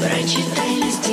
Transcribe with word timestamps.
Прочитай 0.00 0.74
листья 0.76 1.12